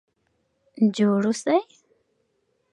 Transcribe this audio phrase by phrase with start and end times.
[0.95, 1.57] جوړ اوسئ؟